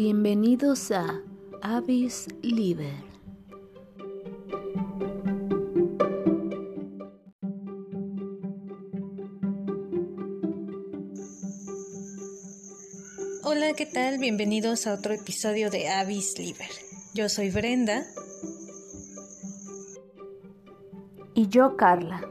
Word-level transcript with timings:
Bienvenidos 0.00 0.92
a 0.92 1.24
Avis 1.60 2.28
Liber. 2.40 3.02
Hola, 13.42 13.72
¿qué 13.76 13.86
tal? 13.92 14.18
Bienvenidos 14.20 14.86
a 14.86 14.94
otro 14.94 15.14
episodio 15.14 15.68
de 15.68 15.88
Avis 15.88 16.38
Liber. 16.38 16.70
Yo 17.14 17.28
soy 17.28 17.50
Brenda. 17.50 18.06
Y 21.34 21.48
yo, 21.48 21.76
Carla. 21.76 22.24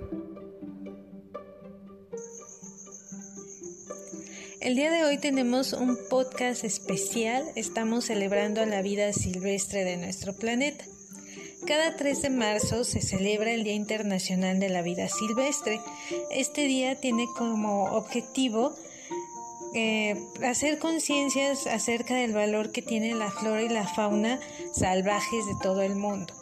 El 4.68 4.76
día 4.76 4.92
de 4.92 5.06
hoy 5.06 5.18
tenemos 5.18 5.72
un 5.72 5.98
podcast 6.10 6.66
especial. 6.66 7.46
Estamos 7.56 8.04
celebrando 8.04 8.66
la 8.66 8.82
vida 8.82 9.14
silvestre 9.14 9.86
de 9.86 9.96
nuestro 9.96 10.36
planeta. 10.36 10.84
Cada 11.66 11.96
3 11.96 12.24
de 12.24 12.30
marzo 12.32 12.84
se 12.84 13.02
celebra 13.02 13.54
el 13.54 13.64
Día 13.64 13.76
Internacional 13.76 14.60
de 14.60 14.68
la 14.68 14.82
Vida 14.82 15.08
Silvestre. 15.08 15.80
Este 16.32 16.64
día 16.64 17.00
tiene 17.00 17.28
como 17.38 17.86
objetivo 17.96 18.76
eh, 19.74 20.22
hacer 20.44 20.80
conciencias 20.80 21.66
acerca 21.66 22.16
del 22.16 22.34
valor 22.34 22.74
que 22.74 22.82
tiene 22.82 23.16
la 23.16 23.32
flora 23.32 23.62
y 23.62 23.70
la 23.70 23.88
fauna 23.88 24.42
salvajes 24.74 25.46
de 25.46 25.56
todo 25.64 25.82
el 25.82 25.96
mundo. 25.96 26.34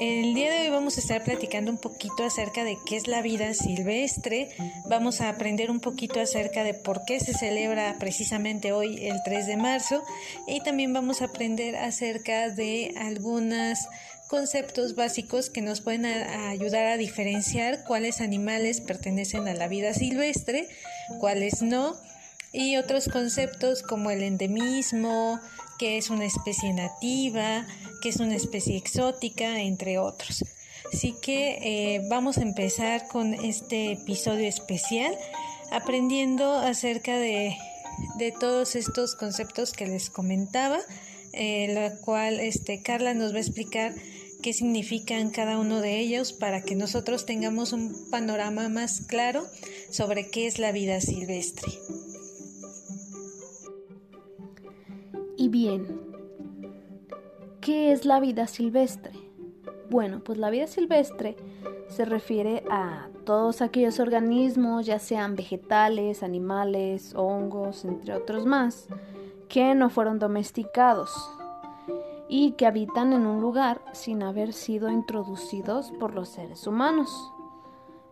El 0.00 0.32
día 0.32 0.50
de 0.50 0.60
hoy 0.60 0.70
vamos 0.70 0.96
a 0.96 1.00
estar 1.00 1.22
platicando 1.22 1.70
un 1.70 1.76
poquito 1.76 2.24
acerca 2.24 2.64
de 2.64 2.78
qué 2.86 2.96
es 2.96 3.06
la 3.06 3.20
vida 3.20 3.52
silvestre, 3.52 4.48
vamos 4.86 5.20
a 5.20 5.28
aprender 5.28 5.70
un 5.70 5.78
poquito 5.78 6.20
acerca 6.20 6.64
de 6.64 6.72
por 6.72 7.04
qué 7.04 7.20
se 7.20 7.34
celebra 7.34 7.94
precisamente 7.98 8.72
hoy 8.72 9.08
el 9.08 9.22
3 9.22 9.46
de 9.46 9.58
marzo. 9.58 10.02
Y 10.46 10.62
también 10.62 10.94
vamos 10.94 11.20
a 11.20 11.26
aprender 11.26 11.76
acerca 11.76 12.48
de 12.48 12.94
algunos 12.96 13.78
conceptos 14.26 14.94
básicos 14.94 15.50
que 15.50 15.60
nos 15.60 15.82
pueden 15.82 16.06
ayudar 16.06 16.86
a 16.86 16.96
diferenciar 16.96 17.84
cuáles 17.84 18.22
animales 18.22 18.80
pertenecen 18.80 19.48
a 19.48 19.54
la 19.54 19.68
vida 19.68 19.92
silvestre, 19.92 20.66
cuáles 21.18 21.60
no 21.60 21.94
y 22.52 22.76
otros 22.76 23.08
conceptos 23.08 23.82
como 23.82 24.10
el 24.10 24.22
endemismo, 24.22 25.40
que 25.80 25.96
es 25.96 26.10
una 26.10 26.26
especie 26.26 26.74
nativa, 26.74 27.66
que 28.02 28.10
es 28.10 28.16
una 28.16 28.36
especie 28.36 28.76
exótica, 28.76 29.62
entre 29.62 29.96
otros. 29.96 30.44
Así 30.92 31.14
que 31.22 31.94
eh, 31.94 32.02
vamos 32.10 32.36
a 32.36 32.42
empezar 32.42 33.08
con 33.08 33.32
este 33.32 33.92
episodio 33.92 34.46
especial 34.46 35.16
aprendiendo 35.70 36.52
acerca 36.52 37.16
de, 37.16 37.56
todos 38.38 38.76
estos 38.76 39.14
conceptos 39.14 39.72
que 39.72 39.86
les 39.86 40.10
comentaba, 40.10 40.80
eh, 41.32 41.72
la 41.72 41.96
cual 41.96 42.40
este, 42.40 42.82
Carla 42.82 43.14
nos 43.14 43.32
va 43.32 43.38
a 43.38 43.40
explicar 43.40 43.94
qué 44.42 44.52
significan 44.52 45.30
cada 45.30 45.58
uno 45.58 45.80
de 45.80 45.98
ellos 45.98 46.34
para 46.34 46.60
que 46.60 46.76
nosotros 46.76 47.24
tengamos 47.24 47.72
un 47.72 48.10
panorama 48.10 48.68
más 48.68 49.00
claro 49.06 49.46
sobre 49.88 50.28
qué 50.28 50.46
es 50.46 50.58
la 50.58 50.72
vida 50.72 51.00
silvestre. 51.00 51.72
Bien, 55.50 56.00
¿qué 57.60 57.92
es 57.92 58.04
la 58.04 58.20
vida 58.20 58.46
silvestre? 58.46 59.12
Bueno, 59.90 60.20
pues 60.24 60.38
la 60.38 60.50
vida 60.50 60.66
silvestre 60.66 61.36
se 61.88 62.04
refiere 62.04 62.62
a 62.70 63.08
todos 63.24 63.60
aquellos 63.60 63.98
organismos, 63.98 64.86
ya 64.86 64.98
sean 64.98 65.34
vegetales, 65.34 66.22
animales, 66.22 67.14
hongos, 67.16 67.84
entre 67.84 68.14
otros 68.14 68.46
más, 68.46 68.86
que 69.48 69.74
no 69.74 69.90
fueron 69.90 70.20
domesticados 70.20 71.10
y 72.28 72.52
que 72.52 72.66
habitan 72.66 73.12
en 73.12 73.26
un 73.26 73.40
lugar 73.40 73.82
sin 73.92 74.22
haber 74.22 74.52
sido 74.52 74.88
introducidos 74.88 75.90
por 75.98 76.14
los 76.14 76.28
seres 76.28 76.66
humanos. 76.68 77.32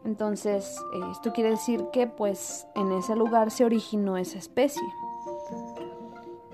Entonces, 0.05 0.77
esto 1.13 1.33
quiere 1.33 1.51
decir 1.51 1.85
que 1.93 2.09
pues 2.09 2.67
en 2.75 2.91
ese 2.93 3.15
lugar 3.15 3.53
se 3.53 3.65
originó 3.65 4.17
esa 4.17 4.39
especie. 4.39 4.83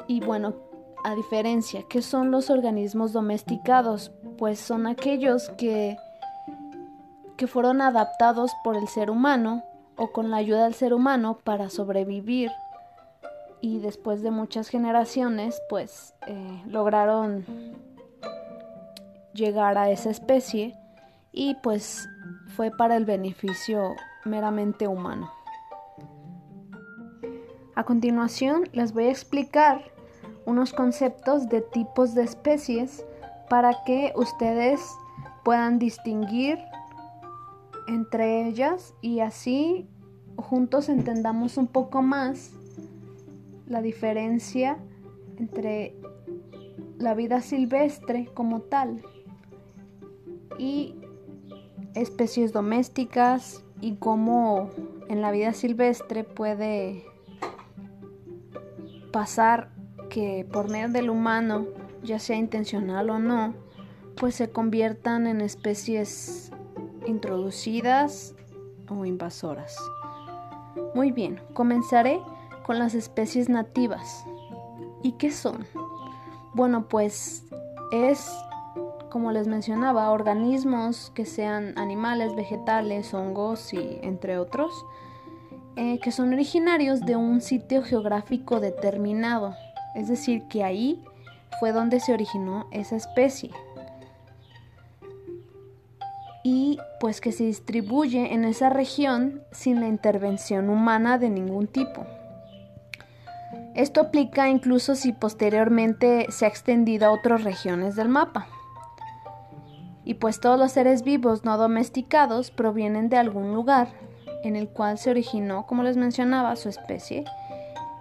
Y 0.07 0.21
bueno, 0.21 0.55
a 1.05 1.15
diferencia, 1.15 1.85
¿qué 1.89 2.01
son 2.01 2.31
los 2.31 2.49
organismos 2.49 3.13
domesticados? 3.13 4.11
Pues 4.39 4.59
son 4.59 4.87
aquellos 4.87 5.51
que, 5.51 5.99
que 7.37 7.47
fueron 7.47 7.83
adaptados 7.83 8.53
por 8.65 8.77
el 8.77 8.89
ser 8.89 9.11
humano 9.11 9.63
o 9.97 10.13
con 10.13 10.31
la 10.31 10.39
ayuda 10.39 10.65
del 10.65 10.73
ser 10.73 10.95
humano 10.95 11.39
para 11.45 11.69
sobrevivir 11.69 12.51
y 13.61 13.81
después 13.81 14.23
de 14.23 14.31
muchas 14.31 14.69
generaciones 14.69 15.61
pues 15.69 16.15
eh, 16.27 16.63
lograron 16.67 17.45
llegar 19.35 19.77
a 19.77 19.91
esa 19.91 20.09
especie 20.11 20.75
y 21.33 21.55
pues 21.63 22.09
fue 22.57 22.71
para 22.71 22.97
el 22.97 23.05
beneficio 23.05 23.95
meramente 24.25 24.89
humano. 24.89 25.31
A 27.75 27.85
continuación 27.85 28.71
les 28.73 28.95
voy 28.95 29.05
a 29.05 29.11
explicar 29.11 29.94
unos 30.47 30.73
conceptos 30.73 31.49
de 31.49 31.61
tipos 31.61 32.15
de 32.15 32.23
especies 32.23 33.05
para 33.49 33.85
que 33.85 34.13
ustedes 34.17 34.81
puedan 35.45 35.79
distinguir 35.79 36.59
entre 37.87 38.47
ellas 38.47 38.95
y 39.01 39.21
así 39.21 39.89
juntos 40.37 40.89
entendamos 40.89 41.57
un 41.57 41.67
poco 41.67 42.03
más 42.03 42.53
la 43.67 43.83
diferencia 43.83 44.79
entre 45.39 45.95
la 46.99 47.15
vida 47.15 47.41
silvestre 47.41 48.29
como 48.35 48.61
tal 48.63 49.03
y 50.59 50.97
especies 51.95 52.53
domésticas 52.53 53.65
y 53.81 53.97
cómo 53.97 54.71
en 55.09 55.21
la 55.21 55.31
vida 55.31 55.53
silvestre 55.53 56.25
puede 56.25 57.05
pasar 59.13 59.74
que 60.15 60.47
por 60.53 60.71
medio 60.71 60.89
del 60.91 61.11
humano, 61.11 61.67
ya 62.05 62.21
sea 62.21 62.37
intencional 62.37 63.11
o 63.11 63.19
no, 63.19 63.53
pues 64.17 64.37
se 64.37 64.49
conviertan 64.49 65.27
en 65.27 65.41
especies 65.41 66.53
introducidas 67.05 68.37
o 68.89 69.05
invasoras. 69.05 69.77
Muy 70.95 71.11
bien, 71.11 71.41
comenzaré 71.53 72.21
con 72.65 72.79
las 72.79 72.95
especies 72.95 73.49
nativas. 73.49 74.25
¿Y 75.03 75.13
qué 75.13 75.33
son? 75.33 75.67
Bueno, 76.55 76.87
pues 76.89 77.45
es, 77.91 78.31
como 79.11 79.33
les 79.33 79.49
mencionaba, 79.49 80.13
organismos 80.13 81.11
que 81.11 81.27
sean 81.27 81.77
animales, 81.77 82.37
vegetales, 82.37 83.13
hongos 83.15 83.73
y 83.73 83.99
entre 84.03 84.39
otros, 84.39 84.73
eh, 85.75 85.99
que 85.99 86.13
son 86.13 86.33
originarios 86.33 87.01
de 87.01 87.17
un 87.17 87.41
sitio 87.41 87.83
geográfico 87.83 88.61
determinado 88.61 89.57
es 89.95 90.09
decir, 90.09 90.45
que 90.49 90.65
ahí 90.65 91.03
fue 91.61 91.73
donde 91.73 92.01
se 92.01 92.13
originó 92.13 92.67
esa 92.73 92.97
especie 92.97 93.51
y 96.45 96.79
pues 97.01 97.23
que 97.23 97.33
se 97.33 97.45
distribuye 97.45 98.35
en 98.35 98.45
esa 98.45 98.69
región 98.69 99.43
sin 99.51 99.81
la 99.81 99.89
intervención 99.89 100.69
humana 100.69 101.19
de 101.19 101.31
ningún 101.31 101.67
tipo. 101.67 102.07
Esto 103.75 104.03
aplica 104.03 104.49
incluso 104.49 104.95
si 104.95 105.13
posteriormente 105.13 106.27
se 106.29 106.45
ha 106.45 106.49
extendido 106.49 107.07
a 107.07 107.13
otras 107.13 107.43
regiones 107.43 107.97
del 107.97 108.09
mapa. 108.09 108.47
Y 110.05 110.15
pues 110.15 110.39
todos 110.39 110.59
los 110.59 110.73
seres 110.73 111.03
vivos 111.03 111.45
no 111.45 111.57
domesticados 111.57 112.51
provienen 112.51 113.09
de 113.09 113.17
algún 113.17 113.55
lugar 113.55 113.89
en 114.45 114.55
el 114.55 114.69
cual 114.69 114.99
se 114.99 115.11
originó, 115.11 115.67
como 115.67 115.83
les 115.83 115.97
mencionaba, 115.97 116.57
su 116.57 116.69
especie 116.69 117.25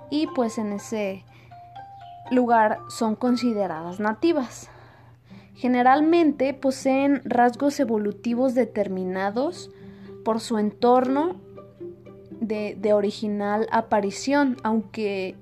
y 0.10 0.28
pues 0.28 0.58
en 0.58 0.74
ese 0.74 1.24
lugar 2.32 2.80
son 2.90 3.16
consideradas 3.16 4.00
nativas. 4.00 4.70
Generalmente 5.56 6.54
poseen 6.54 7.22
rasgos 7.26 7.80
evolutivos 7.80 8.56
determinados 8.56 9.70
por 10.24 10.40
su 10.40 10.58
entorno 10.58 11.36
de, 12.40 12.94
original 12.94 13.68
aparición, 13.72 14.58
aunque 14.64 15.36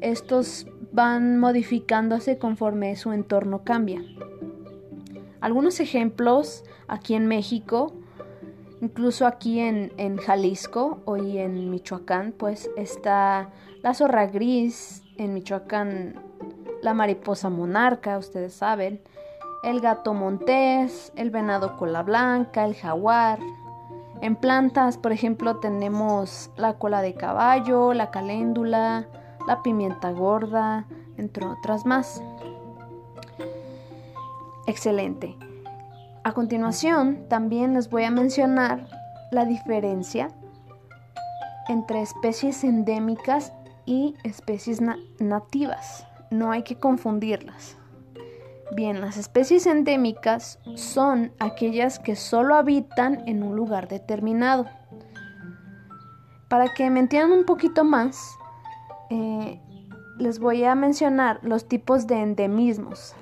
estos 0.00 0.66
van 0.92 1.38
modificándose 1.38 2.38
conforme 2.38 2.94
su 2.96 3.12
entorno 3.12 3.64
cambia. 3.64 4.02
Algunos 5.40 5.80
ejemplos 5.80 6.64
aquí 6.86 7.14
en 7.14 7.26
México, 7.26 7.92
incluso 8.80 9.26
aquí 9.26 9.58
en, 9.58 10.16
Jalisco 10.18 11.00
o 11.04 11.16
en 11.16 11.70
Michoacán, 11.70 12.32
pues 12.36 12.70
está 12.76 13.50
la 13.82 13.94
zorra 13.94 14.26
gris, 14.26 15.02
en 15.16 15.34
Michoacán 15.34 16.14
la 16.84 16.92
mariposa 16.92 17.48
monarca, 17.48 18.18
ustedes 18.18 18.52
saben, 18.52 19.00
el 19.62 19.80
gato 19.80 20.12
montés, 20.12 21.12
el 21.16 21.30
venado 21.30 21.78
cola 21.78 22.02
blanca, 22.02 22.66
el 22.66 22.74
jaguar. 22.74 23.38
En 24.20 24.36
plantas, 24.36 24.98
por 24.98 25.10
ejemplo, 25.10 25.56
tenemos 25.56 26.50
la 26.56 26.74
cola 26.74 27.00
de 27.00 27.14
caballo, 27.14 27.94
la 27.94 28.10
caléndula, 28.10 29.08
la 29.48 29.62
pimienta 29.62 30.10
gorda, 30.12 30.86
entre 31.16 31.46
otras 31.46 31.86
más. 31.86 32.22
Excelente. 34.66 35.38
A 36.22 36.32
continuación, 36.32 37.26
también 37.30 37.72
les 37.72 37.88
voy 37.88 38.04
a 38.04 38.10
mencionar 38.10 38.86
la 39.30 39.46
diferencia 39.46 40.28
entre 41.68 42.02
especies 42.02 42.62
endémicas 42.62 43.54
y 43.86 44.16
especies 44.22 44.82
nativas. 45.18 46.06
No 46.30 46.50
hay 46.50 46.62
que 46.62 46.76
confundirlas. 46.76 47.76
Bien, 48.72 49.00
las 49.00 49.16
especies 49.16 49.66
endémicas 49.66 50.58
son 50.74 51.32
aquellas 51.38 51.98
que 51.98 52.16
solo 52.16 52.54
habitan 52.54 53.22
en 53.28 53.42
un 53.42 53.54
lugar 53.54 53.88
determinado. 53.88 54.66
Para 56.48 56.72
que 56.72 56.88
me 56.90 57.00
entiendan 57.00 57.38
un 57.38 57.44
poquito 57.44 57.84
más, 57.84 58.36
eh, 59.10 59.60
les 60.18 60.38
voy 60.38 60.64
a 60.64 60.74
mencionar 60.74 61.40
los 61.42 61.68
tipos 61.68 62.06
de 62.06 62.20
endemismos, 62.20 63.14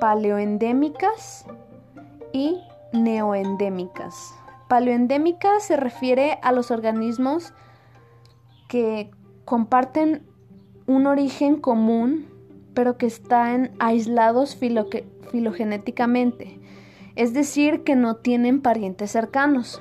paleoendémicas 0.00 1.46
y 2.32 2.60
neoendémicas. 2.92 4.34
Paleoendémicas 4.68 5.64
se 5.64 5.76
refiere 5.76 6.38
a 6.42 6.52
los 6.52 6.70
organismos 6.70 7.54
que 8.68 9.10
comparten 9.44 10.27
un 10.88 11.06
origen 11.06 11.60
común, 11.60 12.26
pero 12.74 12.96
que 12.96 13.06
están 13.06 13.70
aislados 13.78 14.56
filogenéticamente, 14.56 16.58
es 17.14 17.32
decir, 17.34 17.84
que 17.84 17.94
no 17.94 18.16
tienen 18.16 18.62
parientes 18.62 19.12
cercanos. 19.12 19.80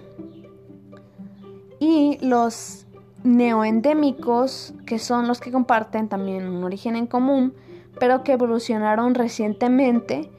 Y 1.79 2.17
los 2.21 2.85
neoendémicos, 3.23 4.73
que 4.85 4.99
son 4.99 5.27
los 5.27 5.39
que 5.39 5.51
comparten 5.51 6.07
también 6.09 6.47
un 6.49 6.63
origen 6.63 6.95
en 6.95 7.07
común, 7.07 7.55
pero 7.99 8.23
que 8.23 8.33
evolucionaron 8.33 9.15
recientemente. 9.15 10.29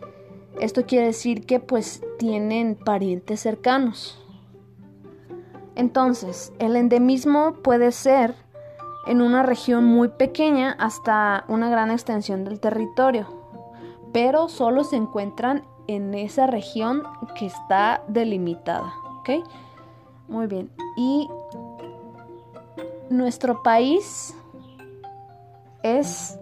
Esto 0.60 0.84
quiere 0.84 1.06
decir 1.06 1.46
que 1.46 1.60
pues 1.60 2.02
tienen 2.18 2.74
parientes 2.74 3.40
cercanos. 3.40 4.22
Entonces, 5.76 6.52
el 6.58 6.76
endemismo 6.76 7.54
puede 7.62 7.92
ser 7.92 8.34
en 9.08 9.22
una 9.22 9.42
región 9.42 9.84
muy 9.84 10.08
pequeña 10.08 10.76
hasta 10.78 11.44
una 11.48 11.70
gran 11.70 11.90
extensión 11.90 12.44
del 12.44 12.60
territorio, 12.60 13.26
pero 14.12 14.48
solo 14.48 14.84
se 14.84 14.96
encuentran 14.96 15.64
en 15.86 16.12
esa 16.12 16.46
región 16.46 17.02
que 17.34 17.46
está 17.46 18.02
delimitada, 18.08 18.92
¿ok? 19.20 19.30
Muy 20.28 20.46
bien. 20.46 20.70
Y 20.98 21.26
nuestro 23.08 23.62
país 23.62 24.36
es 25.82 26.38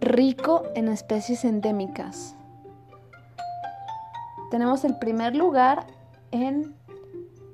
rico 0.00 0.62
en 0.74 0.88
especies 0.88 1.44
endémicas. 1.44 2.34
Tenemos 4.50 4.84
el 4.84 4.98
primer 4.98 5.36
lugar 5.36 5.86
en 6.30 6.74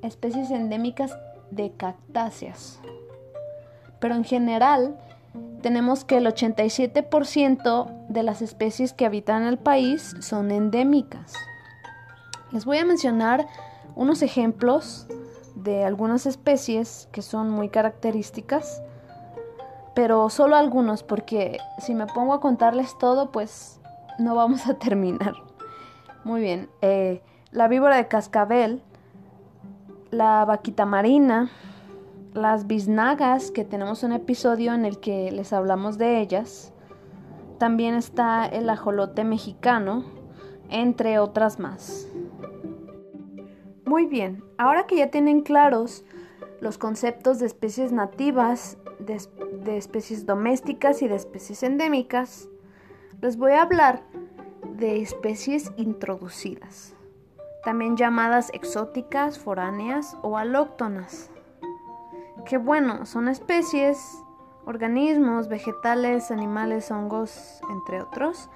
especies 0.03 0.53
endémicas 0.53 1.13
de 1.51 1.73
cactáceas. 1.73 2.81
Pero 4.01 4.15
en 4.15 4.25
general 4.25 4.99
tenemos 5.63 6.05
que 6.05 6.19
el 6.19 6.27
87% 6.27 8.09
de 8.09 8.23
las 8.23 8.43
especies 8.43 8.93
que 8.93 9.07
habitan 9.07 9.43
el 9.45 9.59
país 9.59 10.17
son 10.21 10.51
endémicas. 10.51 11.35
Les 12.53 12.65
voy 12.65 12.79
a 12.79 12.85
mencionar 12.85 13.47
unos 13.95 14.23
ejemplos 14.23 15.07
de 15.55 15.85
algunas 15.85 16.27
especies 16.27 17.09
que 17.13 17.23
son 17.23 17.51
muy 17.51 17.69
características, 17.69 18.83
pero 19.95 20.31
solo 20.31 20.57
algunos 20.57 21.03
porque 21.03 21.59
si 21.79 21.95
me 21.95 22.07
pongo 22.07 22.33
a 22.33 22.41
contarles 22.41 22.97
todo 22.99 23.33
pues 23.33 23.81
no 24.19 24.35
vamos 24.35 24.67
a 24.67 24.75
terminar. 24.75 25.35
Muy 26.25 26.41
bien, 26.41 26.71
eh, 26.83 27.23
la 27.51 27.69
víbora 27.69 27.97
de 27.97 28.09
cascabel, 28.09 28.83
la 30.11 30.45
vaquita 30.45 30.87
marina, 30.87 31.51
las 32.43 32.67
biznagas, 32.67 33.51
que 33.51 33.65
tenemos 33.65 34.03
un 34.03 34.13
episodio 34.13 34.73
en 34.73 34.85
el 34.85 34.99
que 34.99 35.31
les 35.31 35.53
hablamos 35.53 35.99
de 35.99 36.21
ellas. 36.21 36.73
También 37.59 37.95
está 37.95 38.47
el 38.47 38.71
ajolote 38.71 39.25
mexicano, 39.25 40.05
entre 40.71 41.19
otras 41.19 41.59
más. 41.59 42.09
Muy 43.85 44.07
bien, 44.07 44.45
ahora 44.59 44.87
que 44.87 44.97
ya 44.97 45.11
tienen 45.11 45.43
claros 45.43 46.05
los 46.61 46.79
conceptos 46.79 47.39
de 47.39 47.47
especies 47.47 47.93
nativas, 47.93 48.79
de, 48.99 49.21
de, 49.65 49.77
especies 49.77 50.27
domésticas 50.27 51.03
y 51.03 51.09
de 51.09 51.17
especies 51.17 51.63
endémicas, 51.63 52.49
les 53.21 53.37
voy 53.37 53.53
a 53.53 53.63
hablar 53.63 54.03
de 54.77 55.01
especies 55.01 55.73
introducidas, 55.77 56.95
también 57.65 57.97
llamadas 57.97 58.51
exóticas, 58.53 59.39
foráneas 59.39 60.17
o 60.23 60.37
alóctonas. 60.37 61.31
Que 62.49 62.57
bueno, 62.57 63.07
son 63.07 63.29
especies, 63.29 64.25
organismos, 64.65 65.49
vegetales, 65.49 66.31
animales, 66.31 66.91
hongos, 66.91 67.61
entre 67.71 68.01
otros, 68.01 68.49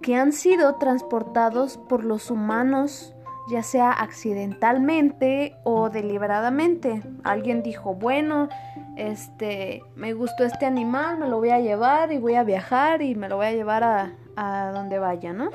que 0.00 0.16
han 0.16 0.32
sido 0.32 0.76
transportados 0.76 1.76
por 1.76 2.02
los 2.02 2.30
humanos 2.30 3.12
ya 3.46 3.62
sea 3.62 3.92
accidentalmente 3.92 5.56
o 5.62 5.88
deliberadamente. 5.88 7.02
Alguien 7.22 7.62
dijo, 7.62 7.94
bueno, 7.94 8.48
este, 8.96 9.82
me 9.94 10.12
gustó 10.14 10.44
este 10.44 10.66
animal, 10.66 11.18
me 11.18 11.28
lo 11.28 11.38
voy 11.38 11.50
a 11.50 11.60
llevar 11.60 12.12
y 12.12 12.18
voy 12.18 12.34
a 12.34 12.42
viajar 12.42 13.02
y 13.02 13.14
me 13.14 13.28
lo 13.28 13.36
voy 13.36 13.46
a 13.46 13.52
llevar 13.52 13.84
a, 13.84 14.12
a 14.34 14.72
donde 14.72 14.98
vaya, 14.98 15.32
¿no? 15.32 15.50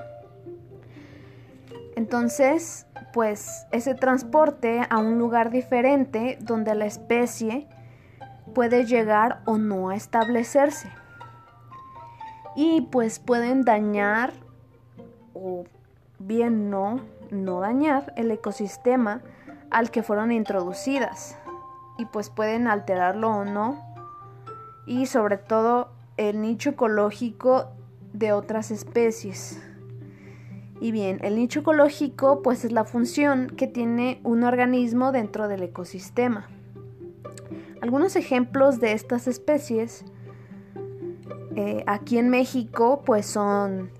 Entonces, 2.02 2.88
pues 3.14 3.68
ese 3.72 3.94
transporte 3.94 4.82
a 4.90 4.98
un 4.98 5.20
lugar 5.20 5.52
diferente 5.52 6.40
donde 6.42 6.74
la 6.74 6.88
especie 6.88 7.68
puede 8.56 8.86
llegar 8.88 9.44
o 9.46 9.60
no 9.60 9.90
a 9.90 9.96
establecerse. 9.96 10.90
Y 12.56 12.82
pues 12.92 13.20
pueden 13.20 13.62
dañar 13.62 14.34
o 15.36 15.66
bien 16.18 16.72
no 16.72 17.02
no 17.30 17.60
dañar 17.60 18.14
el 18.18 18.32
ecosistema 18.32 19.22
al 19.70 19.92
que 19.92 20.02
fueron 20.02 20.32
introducidas 20.32 21.38
y 22.00 22.06
pues 22.06 22.32
pueden 22.32 22.68
alterarlo 22.68 23.30
o 23.30 23.46
no 23.46 23.80
y 24.88 25.06
sobre 25.06 25.38
todo 25.38 25.92
el 26.18 26.42
nicho 26.42 26.72
ecológico 26.72 27.68
de 28.12 28.34
otras 28.34 28.72
especies. 28.72 29.62
Y 30.82 30.92
bien, 30.92 31.20
el 31.22 31.38
nicho 31.38 31.62
ecológico 31.62 32.42
pues 32.42 32.66
es 32.66 32.74
la 32.74 32.84
función 32.84 33.48
que 33.56 33.68
tiene 33.68 34.20
un 34.24 34.44
organismo 34.44 35.14
dentro 35.14 35.48
del 35.48 35.64
ecosistema. 35.64 36.50
Algunos 37.82 38.18
ejemplos 38.18 38.82
de 38.82 38.92
estas 38.92 39.28
especies 39.28 40.04
eh, 41.56 41.84
aquí 41.86 42.18
en 42.18 42.30
México 42.30 43.02
pues 43.06 43.26
son 43.26 43.92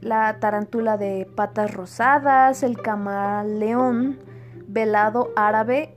la 0.00 0.38
tarántula 0.40 0.96
de 0.96 1.28
patas 1.36 1.72
rosadas, 1.72 2.62
el 2.62 2.80
camaleón 2.80 4.18
velado 4.66 5.30
árabe. 5.36 5.94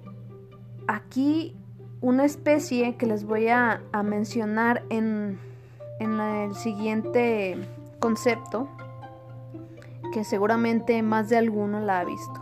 Aquí 0.88 1.56
una 2.02 2.26
especie 2.26 2.96
que 2.98 3.06
les 3.08 3.26
voy 3.26 3.48
a, 3.48 3.82
mencionar 4.04 4.84
en, 4.90 5.40
el 6.00 6.56
siguiente 6.56 7.58
concepto, 8.00 8.70
que 10.16 10.24
seguramente 10.24 11.04
más 11.04 11.28
de 11.28 11.36
alguno 11.36 11.82
la 11.82 12.00
ha 12.00 12.06
visto. 12.06 12.40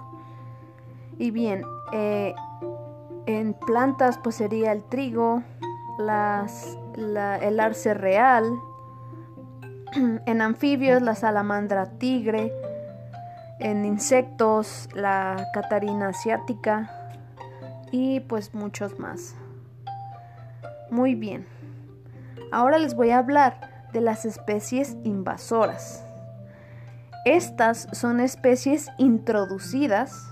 Y 1.18 1.32
bien, 1.32 1.63
eh, 1.92 2.36
en 3.25 3.56
plantas 3.56 4.20
pues 4.20 4.36
sería 4.36 4.72
el 4.72 4.84
trigo, 4.84 5.42
el 5.98 7.60
arce 7.60 7.96
real, 7.96 8.46
en 9.96 10.42
anfibios 10.44 11.01
la 11.01 11.15
salamandra 11.15 11.98
tigre, 11.98 12.53
en 13.58 13.86
insectos 13.86 14.88
la 14.94 15.48
catarina 15.51 16.10
asiática 16.10 16.92
y 17.92 18.20
pues 18.20 18.53
muchos 18.53 19.00
más. 19.00 19.34
Muy 20.92 21.15
bien, 21.15 21.48
ahora 22.51 22.77
les 22.77 22.94
voy 22.94 23.10
a 23.10 23.18
hablar 23.18 23.88
de 23.94 24.01
las 24.01 24.25
especies 24.25 24.96
invasoras. 25.03 26.06
Estas 27.25 27.88
son 27.94 28.20
especies 28.20 28.89
introducidas, 28.98 30.30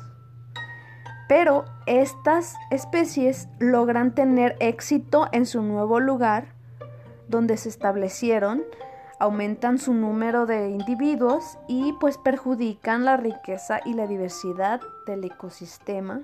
pero 1.28 1.66
estas 1.86 2.56
especies 2.70 3.48
logran 3.60 4.14
tener 4.14 4.58
éxito 4.60 5.28
en 5.32 5.46
su 5.46 5.62
nuevo 5.62 6.00
lugar 6.00 6.54
donde 7.30 7.56
se 7.58 7.70
establecieron 7.70 8.64
aumentan 9.22 9.78
su 9.78 9.94
número 9.94 10.48
de 10.48 10.72
individuos 10.72 11.60
y 11.68 11.94
pues 12.00 12.18
perjudican 12.18 13.06
la 13.06 13.18
riqueza 13.18 13.80
y 13.86 13.94
la 13.94 14.08
diversidad 14.08 14.82
del 15.06 15.24
ecosistema, 15.24 16.24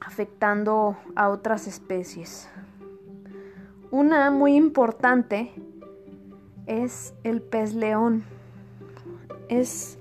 afectando 0.00 0.98
a 1.16 1.30
otras 1.30 1.66
especies. 1.66 2.50
Una 3.90 4.30
muy 4.30 4.54
importante 4.54 5.54
es 6.66 7.14
el 7.24 7.40
pez 7.40 7.72
león. 7.72 8.22
Es 9.52 9.98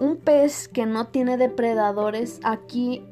un 0.00 0.16
pez 0.16 0.66
que 0.66 0.86
no 0.86 1.06
tiene 1.06 1.36
depredadores 1.36 2.40
aquí 2.42 3.06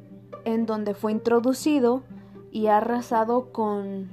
en 0.44 0.66
donde 0.66 0.94
fue 0.94 1.12
introducido 1.12 2.02
y 2.50 2.66
ha 2.66 2.78
arrasado 2.78 3.52
con 3.52 4.10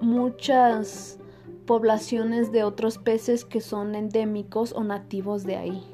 muchas 0.00 1.18
poblaciones 1.66 2.52
de 2.52 2.62
otros 2.62 2.98
peces 2.98 3.44
que 3.44 3.60
son 3.60 3.96
endémicos 3.96 4.72
o 4.74 4.84
nativos 4.84 5.42
de 5.42 5.56
ahí. 5.56 5.90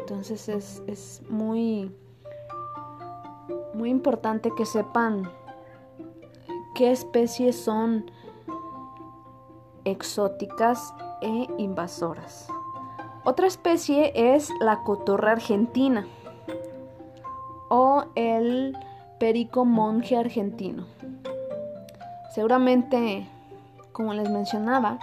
Entonces 0.00 0.48
es, 0.48 0.82
es 0.88 1.22
muy, 1.30 1.94
muy 3.74 3.90
importante 3.90 4.50
que 4.56 4.66
sepan 4.66 5.30
qué 6.74 6.90
especies 6.90 7.54
son 7.54 8.10
exóticas 9.84 10.92
e 11.22 11.46
invasoras. 11.58 12.48
Otra 13.28 13.48
especie 13.48 14.12
es 14.14 14.50
la 14.60 14.84
cotorra 14.84 15.32
argentina 15.32 16.06
o 17.68 18.04
el 18.14 18.78
perico 19.18 19.64
monje 19.64 20.16
argentino. 20.16 20.86
Seguramente, 22.32 23.26
como 23.90 24.14
les 24.14 24.30
mencionaba, 24.30 25.00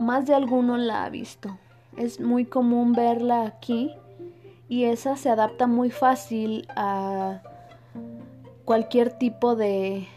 más 0.00 0.26
de 0.26 0.34
alguno 0.34 0.76
la 0.76 1.04
ha 1.04 1.08
visto. 1.08 1.56
Es 1.96 2.18
muy 2.18 2.46
común 2.46 2.94
verla 2.94 3.46
aquí 3.46 3.94
y 4.68 4.86
esa 4.86 5.14
se 5.14 5.30
adapta 5.30 5.68
muy 5.68 5.90
fácil 5.92 6.66
a 6.74 7.42
cualquier 8.64 9.12
tipo 9.12 9.54
de, 9.54 10.08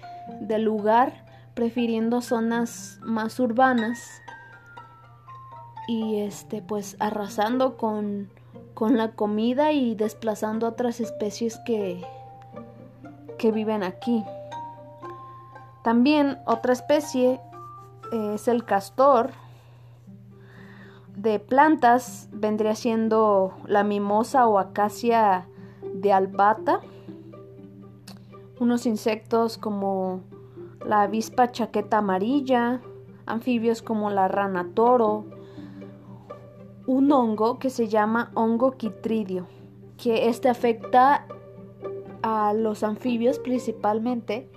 de 0.42 0.58
lugar, 0.58 1.26
prefiriendo 1.54 2.22
zonas 2.22 3.00
más 3.04 3.40
urbanas 3.40 4.20
y 5.90 6.20
este 6.20 6.62
pues 6.62 6.96
arrasando 7.00 7.76
con, 7.76 8.30
con 8.76 8.96
la 8.96 9.14
comida 9.14 9.72
y 9.72 9.96
desplazando 9.96 10.68
otras 10.68 11.00
especies 11.00 11.58
que, 11.66 12.06
que 13.40 13.52
viven 13.52 13.82
aquí. 13.82 14.24
También 15.84 16.38
otra 16.46 16.74
especie 16.74 17.42
es 18.12 18.48
el 18.48 18.66
castor. 18.66 19.32
De 21.16 21.40
plantas 21.40 22.30
vendría 22.32 22.76
siendo 22.76 23.56
la 23.66 23.84
mimosa 23.84 24.48
o 24.48 24.60
acacia 24.60 25.48
de 25.92 26.14
albata. 26.14 26.82
Unos 28.60 28.86
insectos 28.86 29.58
como 29.58 30.22
la 30.86 31.02
avispa 31.02 31.52
chaqueta 31.52 31.98
amarilla, 31.98 32.80
anfibios 33.26 33.82
como 33.82 34.12
la 34.12 34.28
rana 34.28 34.68
toro, 34.76 35.39
un 36.90 37.12
hongo 37.12 37.60
que 37.60 37.70
se 37.70 37.88
llama 37.88 38.32
hongo 38.34 38.72
quitridio, 38.72 39.46
que 39.96 40.28
este 40.28 40.50
afecta 40.50 41.28
a 42.24 42.52
los 42.54 42.82
anfibios 42.82 43.38
principalmente 43.38 44.50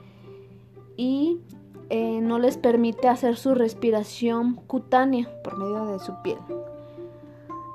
y 0.96 1.42
eh, 1.90 2.22
no 2.22 2.38
les 2.38 2.56
permite 2.56 3.08
hacer 3.08 3.36
su 3.36 3.54
respiración 3.54 4.54
cutánea 4.54 5.28
por 5.44 5.58
medio 5.58 5.84
de 5.84 5.98
su 5.98 6.14
piel. 6.22 6.38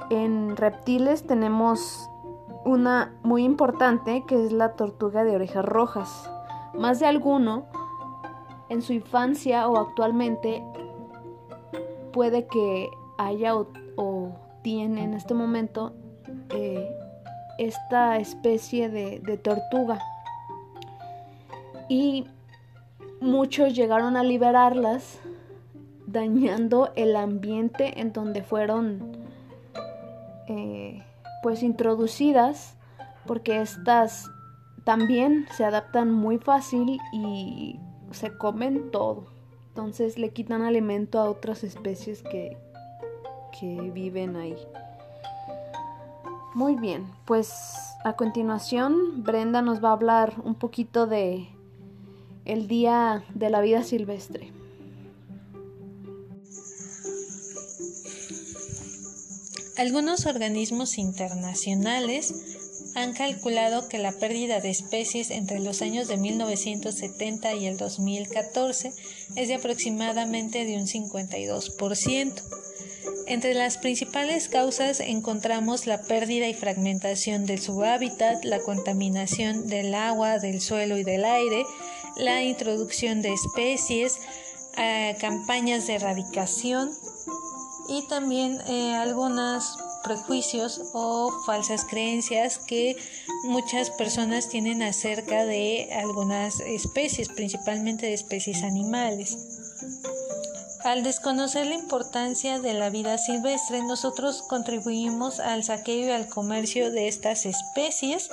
En 0.10 0.58
reptiles 0.58 1.28
tenemos 1.28 2.10
una 2.66 3.14
muy 3.22 3.44
importante 3.44 4.24
que 4.28 4.44
es 4.44 4.52
la 4.52 4.74
tortuga 4.74 5.24
de 5.24 5.36
orejas 5.36 5.66
rojas. 5.66 6.32
Más 6.74 7.00
de 7.00 7.06
alguno 7.06 7.68
en 8.70 8.82
su 8.82 8.94
infancia 8.94 9.68
o 9.68 9.78
actualmente 9.78 10.64
puede 12.12 12.48
que 12.48 12.90
haya 13.20 13.56
o, 13.56 13.68
o 13.98 14.47
tiene 14.68 15.06
en 15.06 15.14
este 15.14 15.34
momento 15.34 15.94
eh, 16.50 16.94
esta 17.58 18.18
especie 18.18 18.90
de, 18.90 19.38
tortuga. 19.38 19.98
Y 21.88 22.26
muchos 23.22 23.74
llegaron 23.74 24.18
a 24.18 24.24
liberarlas 24.24 25.20
dañando 26.06 26.92
el 26.98 27.16
ambiente 27.16 28.02
en 28.02 28.12
donde 28.12 28.44
fueron 28.44 29.16
eh, 30.50 31.02
pues 31.44 31.64
introducidas 31.64 32.76
porque 33.26 33.62
estas 33.62 34.30
también 34.84 35.46
se 35.56 35.64
adaptan 35.64 36.12
muy 36.12 36.40
fácil 36.40 37.00
y 37.14 37.80
se 38.12 38.38
comen 38.38 38.92
todo 38.92 39.38
entonces 39.78 40.18
le 40.18 40.32
quitan 40.32 40.64
alimento 40.64 41.20
a 41.20 41.30
otras 41.30 41.64
especies 41.64 42.24
que, 42.24 42.58
que 43.60 43.92
viven 43.92 44.36
ahí. 44.36 44.56
Muy 46.54 46.76
bien, 46.76 47.06
pues 47.26 47.52
a 48.04 48.14
continuación 48.14 49.24
Brenda 49.24 49.62
nos 49.62 49.84
va 49.84 49.90
a 49.90 49.94
hablar 49.94 50.36
un 50.44 50.56
poquito 50.56 51.06
de 51.06 51.48
el 52.46 52.68
Día 52.68 53.24
de 53.34 53.50
la 53.50 53.62
Vida 53.62 53.84
Silvestre. 53.84 54.52
Algunos 59.78 60.26
organismos 60.26 60.98
internacionales 60.98 62.34
han 62.96 63.14
calculado 63.14 63.88
que 63.90 64.00
la 64.00 64.12
pérdida 64.12 64.60
de 64.60 64.72
especies 64.72 65.30
entre 65.30 65.60
los 65.60 65.84
años 65.84 66.08
de 66.08 66.18
1970 66.18 67.54
y 67.54 67.68
el 67.68 67.78
2014 67.78 68.92
es 69.36 69.48
de 69.48 69.54
aproximadamente 69.54 70.66
de 70.66 70.78
un 70.78 70.88
52%. 70.88 72.42
Entre 73.28 73.54
las 73.54 73.78
principales 73.78 74.48
causas 74.48 75.02
encontramos 75.02 75.86
la 75.86 76.02
pérdida 76.02 76.48
y 76.48 76.54
fragmentación 76.54 77.46
de 77.46 77.58
su 77.58 77.84
hábitat, 77.84 78.46
la 78.46 78.60
contaminación 78.60 79.68
del 79.68 79.94
agua, 79.96 80.40
del 80.40 80.62
suelo 80.62 80.98
y 80.98 81.04
del 81.04 81.26
aire, 81.26 81.66
la 82.16 82.42
introducción 82.44 83.22
de 83.22 83.34
especies, 83.34 84.20
eh, 84.78 85.18
campañas 85.20 85.88
de 85.88 85.96
erradicación 85.96 86.90
y 87.90 88.08
también 88.08 88.62
eh, 88.66 88.96
algunos 88.96 89.78
prejuicios 90.06 90.80
o 90.94 91.30
falsas 91.46 91.84
creencias 91.84 92.60
que 92.60 92.96
muchas 93.44 93.90
personas 93.90 94.48
tienen 94.48 94.82
acerca 94.82 95.44
de 95.44 95.90
algunas 95.92 96.62
especies, 96.62 97.28
principalmente 97.28 98.06
de 98.06 98.14
especies 98.14 98.64
animales. 98.64 99.57
Al 100.88 101.04
desconocer 101.04 101.68
la 101.68 101.74
importancia 101.74 102.60
de 102.60 102.74
la 102.74 102.90
vida 102.90 103.18
silvestre, 103.18 103.84
nosotros 103.84 104.42
contribuimos 104.42 105.42
al 105.42 105.66
saqueo 105.66 106.08
y 106.08 106.12
al 106.12 106.30
comercio 106.30 106.92
de 106.92 107.10
estas 107.10 107.46
especies 107.46 108.30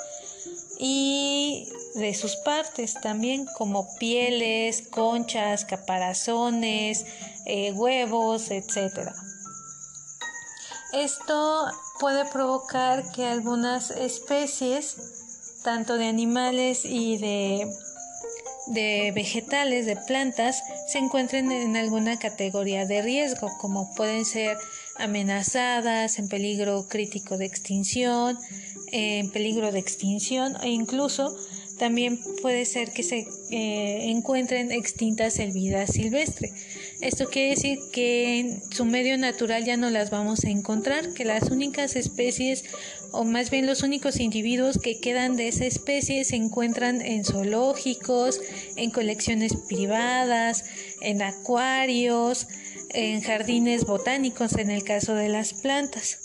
y 0.79 1.69
de 1.97 2.15
sus 2.15 2.37
partes 2.37 2.95
también 3.01 3.47
como 3.59 3.89
pieles, 3.99 4.87
conchas, 4.87 5.65
caparazones, 5.65 7.05
eh, 7.45 7.73
huevos, 7.73 8.53
etc. 8.53 9.11
Esto 10.93 11.67
puede 11.99 12.25
provocar 12.25 13.11
que 13.11 13.25
algunas 13.25 13.91
especies, 13.91 15.59
tanto 15.65 15.97
de 15.97 16.07
animales 16.07 16.85
y 16.85 17.19
de 17.19 17.69
de 18.67 19.13
vegetales, 19.15 19.87
de 19.87 19.97
plantas, 19.97 20.63
se 20.89 20.99
encuentren 20.99 21.51
en 21.53 21.77
alguna 21.77 22.19
categoría 22.19 22.87
de 22.87 23.03
riesgo, 23.03 23.51
como 23.59 23.95
pueden 23.95 24.25
ser 24.25 24.57
amenazadas, 24.97 26.19
en 26.19 26.29
peligro 26.29 26.87
crítico 26.89 27.37
de 27.37 27.47
extinción, 27.47 28.39
en 28.93 29.31
peligro 29.31 29.73
de 29.73 29.81
extinción 29.81 30.57
e 30.63 30.69
incluso 30.69 31.37
también 31.79 32.21
puede 32.41 32.65
ser 32.65 32.93
que 32.93 33.03
se 33.03 33.27
eh, 33.51 34.11
encuentren 34.11 34.71
extintas 34.71 35.39
en 35.39 35.53
vida 35.53 35.87
silvestre. 35.87 36.53
Esto 37.01 37.27
quiere 37.27 37.51
decir 37.51 37.79
que 37.93 38.39
en 38.39 38.63
su 38.71 38.85
medio 38.85 39.19
natural 39.19 39.65
ya 39.65 39.77
no 39.77 39.91
las 39.91 40.11
vamos 40.11 40.45
a 40.45 40.51
encontrar, 40.51 41.13
que 41.15 41.25
las 41.25 41.51
únicas 41.51 41.97
especies 41.97 42.65
o 43.15 43.25
más 43.25 43.49
bien 43.49 43.67
los 43.67 43.83
únicos 43.83 44.19
individuos 44.19 44.79
que 44.79 44.99
quedan 44.99 45.37
de 45.37 45.47
esa 45.47 45.65
especie 45.65 46.25
se 46.25 46.35
encuentran 46.35 47.01
en 47.01 47.25
zoológicos, 47.25 48.41
en 48.77 48.91
colecciones 48.91 49.55
privadas, 49.69 50.65
en 51.01 51.23
acuarios, 51.23 52.49
en 52.91 53.23
jardines 53.23 53.85
botánicos 53.85 54.57
en 54.57 54.71
el 54.71 54.83
caso 54.83 55.15
de 55.15 55.29
las 55.29 55.55
plantas. 55.55 56.19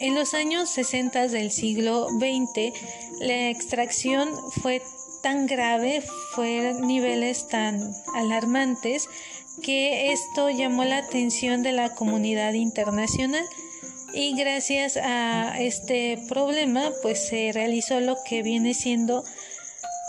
En 0.00 0.14
los 0.14 0.32
años 0.32 0.70
60 0.70 1.28
del 1.28 1.50
siglo 1.50 2.08
XX, 2.08 2.72
la 3.20 3.50
extracción 3.50 4.30
fue 4.62 4.82
tan 5.22 5.46
grave, 5.46 6.02
fue 6.34 6.74
niveles 6.80 7.46
tan 7.46 7.94
alarmantes, 8.14 9.08
que 9.62 10.12
esto 10.12 10.48
llamó 10.48 10.84
la 10.84 10.96
atención 10.96 11.62
de 11.62 11.72
la 11.72 11.94
comunidad 11.94 12.54
internacional 12.54 13.44
y 14.14 14.34
gracias 14.34 14.96
a 14.96 15.60
este 15.60 16.18
problema 16.28 16.92
pues 17.02 17.26
se 17.26 17.50
realizó 17.52 18.00
lo 18.00 18.16
que 18.28 18.42
viene 18.42 18.74
siendo 18.74 19.24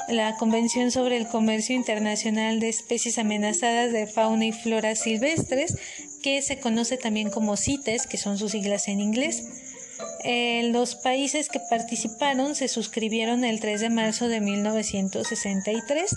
la 0.09 0.35
Convención 0.35 0.91
sobre 0.91 1.17
el 1.17 1.27
Comercio 1.27 1.75
Internacional 1.75 2.59
de 2.59 2.69
Especies 2.69 3.17
Amenazadas 3.17 3.91
de 3.91 4.07
Fauna 4.07 4.45
y 4.45 4.51
Flora 4.51 4.95
Silvestres, 4.95 5.77
que 6.21 6.41
se 6.41 6.59
conoce 6.59 6.97
también 6.97 7.29
como 7.29 7.55
CITES, 7.55 8.07
que 8.07 8.17
son 8.17 8.37
sus 8.37 8.51
siglas 8.51 8.87
en 8.87 8.99
inglés. 8.99 9.43
Los 10.71 10.95
países 10.95 11.49
que 11.49 11.59
participaron 11.69 12.55
se 12.55 12.67
suscribieron 12.67 13.43
el 13.43 13.59
3 13.59 13.81
de 13.81 13.89
marzo 13.89 14.27
de 14.27 14.41
1963 14.41 16.15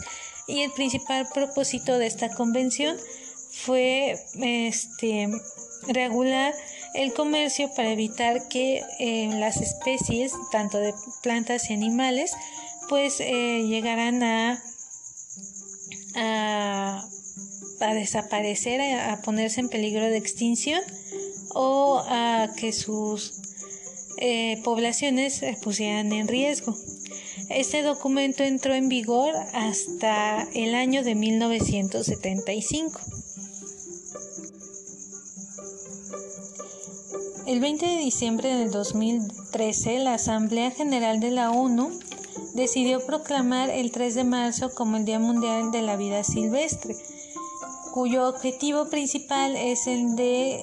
y 0.49 0.63
el 0.63 0.73
principal 0.73 1.27
propósito 1.33 1.99
de 1.99 2.07
esta 2.07 2.31
convención 2.31 2.97
fue 3.51 4.17
este, 4.41 5.29
regular 5.89 6.55
el 6.97 7.13
comercio 7.13 7.71
para 7.75 7.91
evitar 7.91 8.49
que 8.49 8.83
eh, 8.99 9.29
las 9.39 9.59
especies, 9.59 10.33
tanto 10.51 10.79
de 10.79 10.95
plantas 11.23 11.71
y 11.71 11.75
animales, 11.75 12.33
pues 12.89 13.21
eh, 13.21 13.65
llegaran 13.67 14.23
a, 14.23 14.63
a, 16.17 17.05
desaparecer, 17.95 18.81
a, 18.81 19.21
ponerse 19.23 19.61
en 19.61 19.69
peligro 19.69 20.07
de 20.07 20.17
extinción 20.17 20.81
o 21.55 22.03
a 22.07 22.49
que 22.57 22.73
sus 22.73 23.35
eh, 24.19 24.61
poblaciones 24.65 25.35
se 25.35 25.57
pusieran 25.63 26.13
en 26.13 26.29
riesgo. 26.29 26.75
Este 27.49 27.83
documento 27.83 28.43
entró 28.43 28.75
en 28.75 28.89
vigor 28.89 29.35
hasta 29.53 30.49
el 30.55 30.75
año 30.75 31.05
de 31.05 31.15
1975. 31.15 33.01
El 37.47 37.61
20 37.61 37.87
de 37.87 37.99
diciembre 37.99 38.57
del 38.57 38.73
2013, 38.73 40.01
la 40.01 40.15
Asamblea 40.15 40.73
General 40.73 41.21
de 41.21 41.31
la 41.31 41.53
ONU 41.53 41.97
decidió 42.55 43.07
proclamar 43.07 43.71
el 43.71 43.93
3 43.93 44.17
de 44.17 44.25
marzo 44.25 44.75
como 44.75 44.97
el 44.97 45.05
Día 45.05 45.21
Mundial 45.21 45.71
de 45.71 45.83
la 45.83 45.95
Vida 45.95 46.25
Silvestre, 46.25 46.97
cuyo 47.95 48.29
objetivo 48.29 48.87
principal 48.87 49.55
es 49.55 49.87
el 49.87 50.17
de 50.17 50.55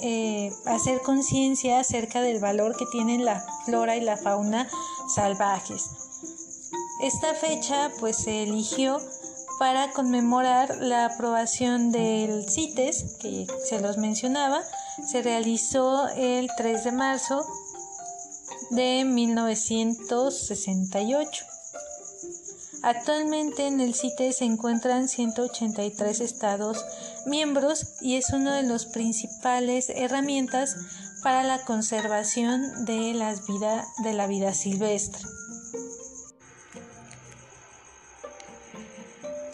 eh, 0.47 0.53
hacer 0.65 0.99
conciencia 0.99 1.79
acerca 1.79 2.21
del 2.21 2.41
valor 2.41 2.75
que 2.75 2.85
tienen 2.91 3.23
la 3.23 3.45
flora 3.63 3.95
y 3.95 4.01
la 4.01 4.17
fauna 4.17 4.67
salvajes. 5.07 5.89
Esta 7.01 7.33
fecha 7.33 7.91
pues 8.01 8.17
se 8.17 8.43
eligió 8.43 8.99
para 9.57 9.93
conmemorar 9.93 10.79
la 10.81 11.05
aprobación 11.05 11.93
del 11.93 12.49
CITES, 12.49 13.15
que 13.21 13.47
se 13.63 13.79
los 13.79 13.97
mencionaba, 13.97 14.61
se 15.07 15.21
realizó 15.21 16.09
el 16.09 16.49
3 16.57 16.83
de 16.83 16.91
marzo 16.91 17.45
de 18.71 19.05
1968. 19.05 21.45
Actualmente 22.81 23.67
en 23.67 23.79
el 23.79 23.95
CITES 23.95 24.37
se 24.37 24.45
encuentran 24.45 25.07
183 25.07 26.19
estados 26.19 26.83
miembros 27.25 27.95
y 28.01 28.17
es 28.17 28.31
una 28.31 28.57
de 28.57 28.63
las 28.63 28.85
principales 28.85 29.89
herramientas 29.89 30.75
para 31.23 31.43
la 31.43 31.63
conservación 31.63 32.83
de, 32.83 33.13
las 33.13 33.47
vida, 33.47 33.87
de 34.03 34.13
la 34.13 34.27
vida 34.27 34.53
silvestre. 34.53 35.23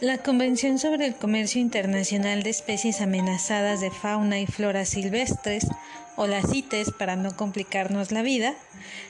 La 0.02 0.18
Convención 0.18 0.80
sobre 0.80 1.08
el 1.08 1.16
Comercio 1.16 1.60
Internacional 1.60 2.42
de 2.42 2.52
Especies 2.52 3.02
Amenazadas 3.02 3.82
de 3.82 3.92
Fauna 3.92 4.40
y 4.40 4.46
Flora 4.46 4.86
Silvestres, 4.86 5.68
o 6.16 6.26
la 6.26 6.42
CITES 6.42 6.92
para 6.92 7.18
no 7.18 7.36
complicarnos 7.36 8.14
la 8.14 8.22
vida, 8.22 8.56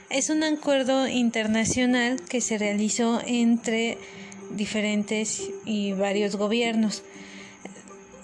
es 0.10 0.32
un 0.32 0.44
acuerdo 0.44 1.08
internacional 1.08 2.20
que 2.28 2.42
se 2.42 2.58
realizó 2.58 3.22
entre 3.24 4.00
diferentes 4.50 5.52
y 5.64 5.92
varios 5.92 6.38
gobiernos. 6.38 7.04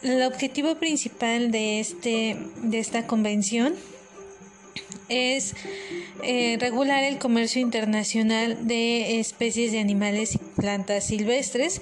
El 0.01 0.23
objetivo 0.23 0.73
principal 0.77 1.51
de, 1.51 1.79
este, 1.79 2.35
de 2.63 2.79
esta 2.79 3.05
convención 3.05 3.75
es 5.09 5.55
eh, 6.23 6.57
regular 6.59 7.03
el 7.03 7.19
comercio 7.19 7.61
internacional 7.61 8.67
de 8.67 9.19
especies 9.19 9.71
de 9.71 9.79
animales 9.79 10.35
y 10.35 10.37
plantas 10.37 11.05
silvestres 11.05 11.81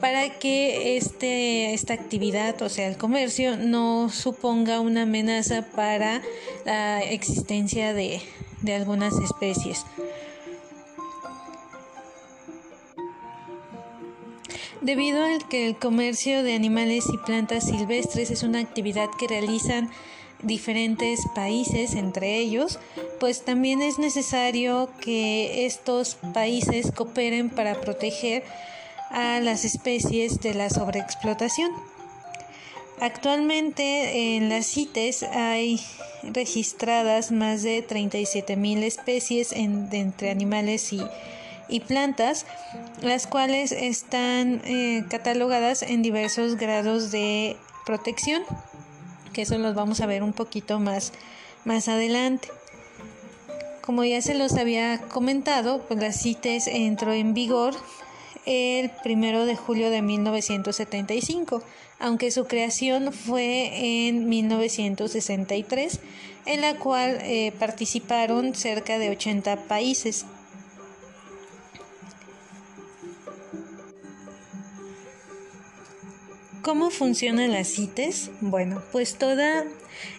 para 0.00 0.38
que 0.38 0.96
este, 0.96 1.72
esta 1.72 1.94
actividad, 1.94 2.60
o 2.62 2.68
sea, 2.68 2.88
el 2.88 2.96
comercio, 2.96 3.56
no 3.56 4.10
suponga 4.10 4.80
una 4.80 5.02
amenaza 5.02 5.66
para 5.74 6.22
la 6.64 7.02
existencia 7.02 7.94
de, 7.94 8.20
de 8.62 8.74
algunas 8.74 9.14
especies. 9.18 9.84
Debido 14.80 15.24
al 15.24 15.48
que 15.48 15.66
el 15.66 15.78
comercio 15.78 16.42
de 16.42 16.54
animales 16.54 17.06
y 17.10 17.16
plantas 17.16 17.64
silvestres 17.64 18.30
es 18.30 18.42
una 18.42 18.58
actividad 18.58 19.08
que 19.18 19.26
realizan 19.26 19.90
diferentes 20.44 21.20
países 21.34 21.94
entre 21.94 22.38
ellos, 22.38 22.78
pues 23.20 23.44
también 23.44 23.82
es 23.82 23.98
necesario 23.98 24.88
que 25.00 25.66
estos 25.66 26.16
países 26.32 26.92
cooperen 26.92 27.50
para 27.50 27.80
proteger 27.80 28.44
a 29.10 29.40
las 29.40 29.64
especies 29.64 30.40
de 30.40 30.54
la 30.54 30.70
sobreexplotación. 30.70 31.70
Actualmente 33.00 34.36
en 34.36 34.48
las 34.48 34.66
CITES 34.66 35.24
hay 35.24 35.80
registradas 36.22 37.32
más 37.32 37.62
de 37.62 37.86
37.000 37.86 38.82
especies 38.82 39.52
entre 39.52 40.30
animales 40.30 40.92
y, 41.68 41.80
plantas, 41.80 42.46
las 43.02 43.26
cuales 43.26 43.72
están 43.72 44.62
eh, 44.64 45.04
catalogadas 45.10 45.82
en 45.82 46.02
diversos 46.02 46.56
grados 46.56 47.10
de 47.10 47.56
protección, 47.84 48.42
que 49.34 49.42
eso 49.42 49.58
los 49.58 49.74
vamos 49.74 50.00
a 50.00 50.06
ver 50.06 50.22
un 50.22 50.32
poquito 50.32 50.80
más, 50.80 51.12
más 51.66 51.88
adelante. 51.88 52.48
Como 53.82 54.02
ya 54.04 54.22
se 54.22 54.32
los 54.32 54.54
había 54.54 54.98
comentado, 54.98 55.82
pues 55.82 56.00
la 56.00 56.10
CITES 56.10 56.68
entró 56.68 57.12
en 57.12 57.34
vigor 57.34 57.74
el 58.46 58.90
primero 59.02 59.44
de 59.44 59.56
julio 59.56 59.90
de 59.90 60.00
1975, 60.00 61.62
aunque 61.98 62.30
su 62.30 62.46
creación 62.46 63.12
fue 63.12 64.06
en 64.06 64.28
1963, 64.28 66.00
en 66.46 66.60
la 66.62 66.78
cual 66.78 67.18
eh, 67.22 67.52
participaron 67.58 68.54
cerca 68.54 68.98
de 68.98 69.10
80 69.10 69.56
países. 69.64 70.24
¿Cómo 76.64 76.88
funcionan 76.88 77.52
las 77.52 77.74
CITES? 77.74 78.30
Bueno, 78.40 78.82
pues 78.90 79.16
toda 79.16 79.64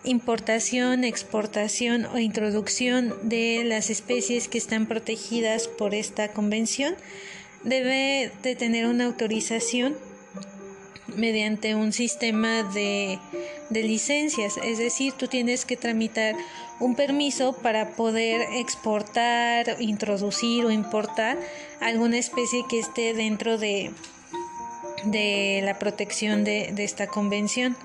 importación, 0.03 1.03
exportación 1.03 2.05
o 2.05 2.19
introducción 2.19 3.15
de 3.23 3.63
las 3.65 3.89
especies 3.89 4.47
que 4.47 4.59
están 4.59 4.85
protegidas 4.85 5.67
por 5.67 5.95
esta 5.95 6.27
convención 6.27 6.93
debe 7.63 8.31
de 8.43 8.55
tener 8.55 8.85
una 8.85 9.05
autorización 9.05 9.97
mediante 11.15 11.73
un 11.73 11.91
sistema 11.91 12.61
de, 12.61 13.17
licencias, 13.71 14.57
es 14.63 14.77
decir, 14.77 15.13
tú 15.13 15.27
tienes 15.27 15.65
que 15.65 15.77
tramitar 15.77 16.35
un 16.79 16.93
permiso 16.95 17.53
para 17.53 17.95
poder 17.95 18.41
exportar, 18.53 19.77
introducir 19.79 20.63
o 20.63 20.69
importar 20.69 21.39
alguna 21.79 22.19
especie 22.19 22.65
que 22.69 22.77
esté 22.77 23.15
dentro 23.15 23.57
de, 23.57 23.91
de 25.05 25.61
la 25.63 25.79
protección 25.79 26.43
de, 26.43 26.73
esta 26.77 27.07
convención. 27.07 27.75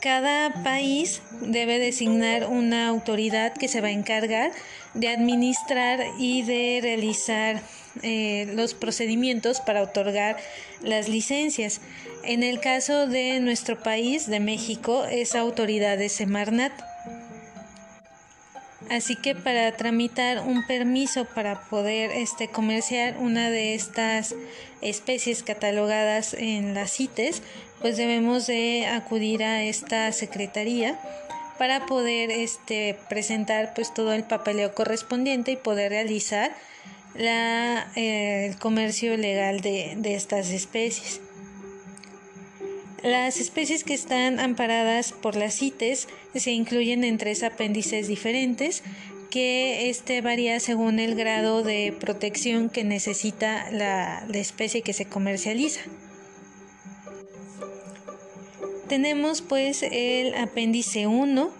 Cada 0.00 0.62
país 0.64 1.22
debe 1.40 1.78
designar 1.78 2.48
una 2.48 2.88
autoridad 2.88 3.54
que 3.54 3.68
se 3.68 3.80
va 3.80 3.88
a 3.88 3.92
encargar 3.92 4.50
de 4.94 5.08
administrar 5.08 6.00
y 6.18 6.42
de 6.42 6.80
realizar 6.82 7.62
eh, 8.02 8.50
los 8.54 8.74
procedimientos 8.74 9.60
para 9.60 9.82
otorgar 9.82 10.36
las 10.82 11.08
licencias. 11.08 11.80
En 12.24 12.42
el 12.42 12.58
caso 12.58 13.06
de 13.06 13.38
nuestro 13.40 13.78
país, 13.78 14.26
de 14.28 14.40
México, 14.40 15.04
es 15.04 15.34
autoridad 15.34 15.98
de 15.98 16.08
Semarnat. 16.08 16.72
Así 18.90 19.16
que 19.16 19.34
para 19.34 19.76
tramitar 19.76 20.40
un 20.40 20.66
permiso 20.66 21.24
para 21.24 21.62
poder 21.62 22.10
este, 22.10 22.48
comerciar 22.48 23.16
una 23.18 23.50
de 23.50 23.74
estas 23.74 24.34
especies 24.80 25.42
catalogadas 25.42 26.34
en 26.34 26.74
las 26.74 26.92
CITES, 26.92 27.42
pues 27.80 27.96
debemos 27.96 28.46
de 28.46 28.86
acudir 28.86 29.42
a 29.44 29.62
esta 29.62 30.12
secretaría 30.12 30.98
para 31.58 31.86
poder 31.86 32.30
este, 32.30 32.98
presentar 33.08 33.72
pues 33.74 33.94
todo 33.94 34.12
el 34.12 34.24
papeleo 34.24 34.74
correspondiente 34.74 35.52
y 35.52 35.56
poder 35.56 35.90
realizar 35.90 36.54
la, 37.14 37.90
eh, 37.96 38.46
el 38.46 38.58
comercio 38.58 39.16
legal 39.16 39.60
de, 39.60 39.94
de 39.96 40.14
estas 40.14 40.50
especies. 40.50 41.20
Las 43.02 43.40
especies 43.40 43.82
que 43.82 43.94
están 43.94 44.38
amparadas 44.38 45.12
por 45.12 45.34
las 45.34 45.56
CITES 45.58 46.06
se 46.36 46.52
incluyen 46.52 47.02
en 47.02 47.18
tres 47.18 47.42
apéndices 47.42 48.06
diferentes 48.06 48.84
que 49.28 49.88
este 49.90 50.20
varía 50.20 50.60
según 50.60 51.00
el 51.00 51.16
grado 51.16 51.62
de 51.62 51.96
protección 51.98 52.68
que 52.68 52.84
necesita 52.84 53.70
la, 53.72 54.24
la 54.28 54.38
especie 54.38 54.82
que 54.82 54.92
se 54.92 55.06
comercializa. 55.06 55.80
Tenemos 58.88 59.42
pues 59.42 59.82
el 59.82 60.34
apéndice 60.34 61.06
1. 61.06 61.50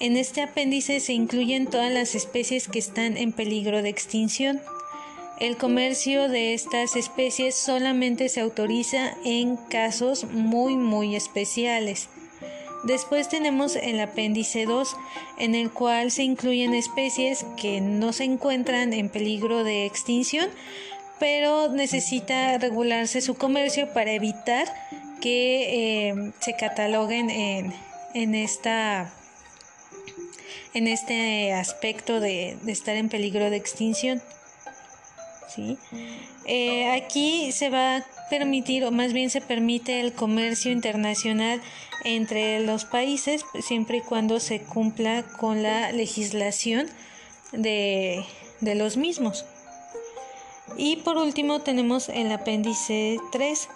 En 0.00 0.16
este 0.16 0.42
apéndice 0.42 1.00
se 1.00 1.12
incluyen 1.12 1.66
todas 1.66 1.92
las 1.92 2.14
especies 2.14 2.68
que 2.68 2.80
están 2.80 3.16
en 3.16 3.32
peligro 3.32 3.80
de 3.80 3.88
extinción. 3.88 4.60
El 5.40 5.56
comercio 5.56 6.28
de 6.28 6.54
estas 6.54 6.94
especies 6.94 7.56
solamente 7.56 8.28
se 8.28 8.40
autoriza 8.40 9.14
en 9.24 9.56
casos 9.56 10.24
muy 10.24 10.76
muy 10.76 11.16
especiales. 11.16 12.08
Después 12.84 13.28
tenemos 13.28 13.74
el 13.74 13.98
apéndice 13.98 14.64
2, 14.64 14.96
en 15.38 15.56
el 15.56 15.72
cual 15.72 16.12
se 16.12 16.22
incluyen 16.22 16.72
especies 16.74 17.44
que 17.56 17.80
no 17.80 18.12
se 18.12 18.24
encuentran 18.24 18.92
en 18.92 19.08
peligro 19.08 19.64
de 19.64 19.86
extinción, 19.86 20.48
pero 21.18 21.68
necesita 21.68 22.56
regularse 22.58 23.20
su 23.20 23.34
comercio 23.34 23.92
para 23.92 24.12
evitar 24.12 24.72
que 25.20 26.10
eh, 26.10 26.32
se 26.38 26.54
cataloguen 26.54 27.30
en, 27.30 28.34
esta 28.34 29.12
en 30.74 30.86
este 30.86 31.54
aspecto 31.54 32.20
de 32.20 32.56
estar 32.68 32.94
en 32.94 33.08
peligro 33.08 33.50
de 33.50 33.56
extinción. 33.56 34.22
¿Sí? 35.54 35.78
Eh, 36.46 36.90
aquí 36.90 37.52
se 37.52 37.70
va 37.70 37.96
a 37.96 38.04
permitir, 38.30 38.84
o 38.84 38.90
más 38.90 39.12
bien 39.12 39.30
se 39.30 39.40
permite 39.40 40.00
el 40.00 40.12
comercio 40.12 40.72
internacional 40.72 41.60
entre 42.04 42.60
los 42.60 42.84
países, 42.84 43.44
siempre 43.60 43.98
y 43.98 44.00
cuando 44.00 44.40
se 44.40 44.60
cumpla 44.60 45.22
con 45.38 45.62
la 45.62 45.92
legislación 45.92 46.86
de, 47.52 48.24
de 48.60 48.74
los 48.74 48.96
mismos. 48.96 49.44
Y 50.76 50.96
por 50.96 51.16
último 51.16 51.60
tenemos 51.60 52.08
el 52.08 52.32
apéndice 52.32 53.18
3. 53.32 53.68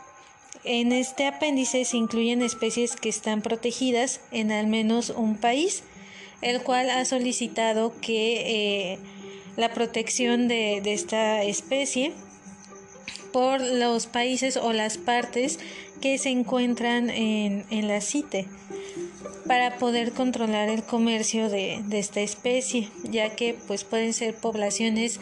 En 0.64 0.92
este 0.92 1.26
apéndice 1.26 1.84
se 1.84 1.96
incluyen 1.96 2.42
especies 2.42 2.96
que 2.96 3.08
están 3.08 3.42
protegidas 3.42 4.20
en 4.32 4.50
al 4.50 4.66
menos 4.66 5.10
un 5.10 5.36
país, 5.36 5.84
el 6.42 6.62
cual 6.62 6.90
ha 6.90 7.04
solicitado 7.04 7.92
que 8.00 8.92
eh, 8.92 8.98
la 9.58 9.74
protección 9.74 10.46
de, 10.46 10.80
esta 10.84 11.42
especie 11.42 12.12
por 13.32 13.60
los 13.60 14.06
países 14.06 14.56
o 14.56 14.72
las 14.72 14.96
partes 14.96 15.58
que 16.00 16.16
se 16.16 16.30
encuentran 16.30 17.10
en, 17.10 17.88
la 17.88 18.00
CITE 18.00 18.46
para 19.48 19.76
poder 19.78 20.12
controlar 20.12 20.68
el 20.68 20.84
comercio 20.84 21.50
de, 21.50 21.82
esta 21.90 22.20
especie, 22.20 22.88
ya 23.02 23.34
que 23.34 23.56
pues 23.66 23.82
pueden 23.82 24.12
ser 24.12 24.36
poblaciones 24.36 25.18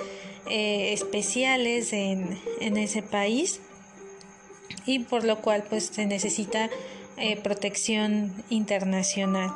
eh, 0.50 0.92
especiales 0.92 1.94
en, 1.94 2.38
ese 2.60 3.02
país 3.02 3.60
y 4.84 4.98
por 4.98 5.24
lo 5.24 5.40
cual 5.40 5.64
pues 5.68 5.86
se 5.86 6.04
necesita 6.04 6.68
eh, 7.16 7.36
protección 7.36 8.34
internacional. 8.50 9.50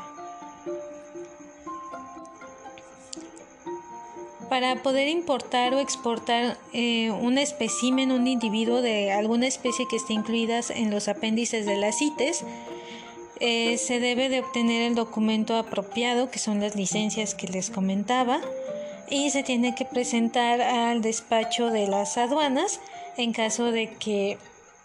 Para 4.51 4.83
poder 4.83 5.07
importar 5.07 5.73
o 5.75 5.79
exportar 5.79 6.59
eh, 6.73 7.13
un 7.13 7.39
espécimen, 7.39 8.11
un 8.11 8.27
individuo 8.27 8.83
de 8.83 9.13
alguna 9.13 9.47
especie 9.47 9.87
que 9.89 9.95
esté 9.95 10.13
incluida 10.13 10.61
en 10.71 10.91
los 10.91 11.07
apéndices 11.07 11.67
de 11.67 11.77
las 11.77 11.99
CITES, 11.99 12.45
eh, 13.39 13.79
se 13.79 14.01
debe 14.01 14.29
de 14.29 14.41
obtener 14.41 14.83
el 14.83 14.97
documento 14.97 15.57
apropiado, 15.57 16.33
que 16.33 16.41
son 16.41 16.61
las 16.61 16.75
licencias 16.75 17.37
que 17.37 17.47
les 17.47 17.71
comentaba, 17.71 18.41
y 19.09 19.31
se 19.31 19.45
tiene 19.45 19.77
que 19.77 19.85
presentar 19.85 20.61
al 20.61 21.01
despacho 21.01 21.71
de 21.71 21.87
las 21.87 22.19
aduanas 22.19 22.81
en 23.17 23.33
caso 23.33 23.71
de 23.71 23.95
que, 23.95 24.37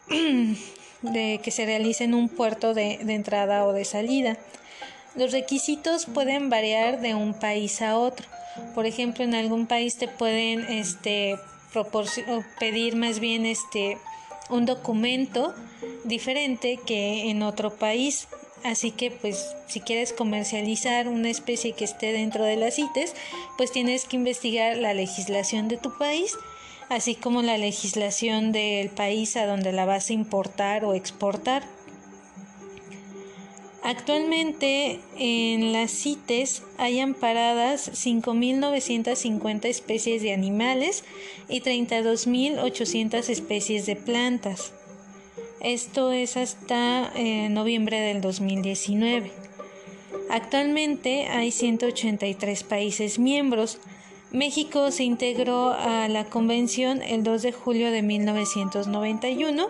de 1.01 1.39
que 1.43 1.51
se 1.51 1.65
realice 1.65 2.04
en 2.04 2.13
un 2.13 2.30
puerto 2.30 2.75
de 2.75 2.99
entrada 3.08 3.65
o 3.65 3.73
de 3.73 3.84
salida. 3.84 4.38
Los 5.15 5.32
requisitos 5.32 6.06
pueden 6.06 6.51
variar 6.51 7.01
de 7.01 7.15
un 7.15 7.34
país 7.34 7.82
a 7.82 7.97
otro. 7.97 8.35
Por 8.73 8.85
ejemplo, 8.85 9.23
en 9.23 9.35
algún 9.35 9.67
país 9.67 9.97
te 9.97 10.07
pueden 10.07 10.61
este, 10.61 11.37
pedir 12.59 12.95
más 12.95 13.19
bien 13.19 13.45
este, 13.45 13.97
un 14.49 14.65
documento 14.65 15.53
diferente 16.03 16.79
que 16.85 17.29
en 17.29 17.43
otro 17.43 17.75
país. 17.75 18.27
Así 18.63 18.89
que 18.89 19.11
pues 19.11 19.55
si 19.67 19.79
quieres 19.79 20.11
comercializar 20.11 21.07
una 21.07 21.29
especie 21.29 21.73
que 21.73 21.85
esté 21.85 22.11
dentro 22.11 22.43
de 22.43 22.55
las 22.55 22.75
CITES, 22.75 23.13
pues 23.57 23.71
tienes 23.71 24.05
que 24.05 24.15
investigar 24.15 24.77
la 24.77 24.95
legislación 24.95 25.67
de 25.67 25.77
tu 25.77 25.95
país, 25.99 26.35
así 26.89 27.13
como 27.13 27.43
la 27.43 27.59
legislación 27.59 28.51
del 28.51 28.89
país 28.89 29.37
a 29.37 29.45
donde 29.45 29.71
la 29.71 29.85
vas 29.85 30.09
a 30.09 30.13
importar 30.13 30.83
o 30.83 30.95
exportar. 30.95 31.74
Actualmente 33.86 35.00
en 35.15 35.71
las 35.71 35.91
CITES 35.91 36.63
hay 36.80 37.00
amparadas 37.00 37.91
5.950 37.91 39.65
especies 39.65 40.24
de 40.24 40.34
animales 40.34 41.04
y 41.50 41.62
32.800 41.62 43.30
especies 43.30 43.86
de 43.86 43.95
plantas. 43.95 44.74
Esto 45.62 46.12
es 46.12 46.36
hasta 46.36 47.12
eh, 47.15 47.48
noviembre 47.50 48.00
del 48.00 48.21
2019. 48.21 49.32
Actualmente 50.32 51.28
hay 51.28 51.52
183 51.52 52.63
países 52.63 53.19
miembros. 53.19 53.78
México 54.32 54.89
se 54.89 55.04
integró 55.04 55.74
a 55.74 56.08
la 56.08 56.26
convención 56.26 57.04
el 57.04 57.21
2 57.21 57.43
de 57.43 57.52
julio 57.52 57.91
de 57.91 58.02
1991 58.02 59.67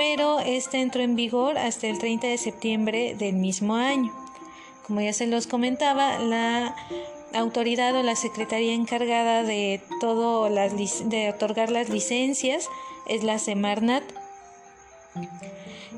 pero 0.00 0.40
este 0.40 0.80
entró 0.80 1.02
en 1.02 1.14
vigor 1.14 1.58
hasta 1.58 1.86
el 1.86 1.98
30 1.98 2.28
de 2.28 2.38
septiembre 2.38 3.14
del 3.18 3.34
mismo 3.34 3.74
año. 3.74 4.10
Como 4.86 5.02
ya 5.02 5.12
se 5.12 5.26
los 5.26 5.46
comentaba, 5.46 6.18
la 6.18 6.74
autoridad 7.34 7.94
o 7.94 8.02
la 8.02 8.16
secretaría 8.16 8.72
encargada 8.72 9.42
de 9.42 9.82
todo 10.00 10.48
las, 10.48 10.72
de 11.10 11.28
otorgar 11.28 11.70
las 11.70 11.90
licencias 11.90 12.66
es 13.08 13.24
la 13.24 13.38
Semarnat. 13.38 14.02